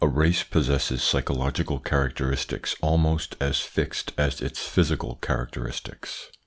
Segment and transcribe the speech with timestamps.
[0.03, 6.31] A race possesses psychological characteristics almost as fixed as its physical characteristics.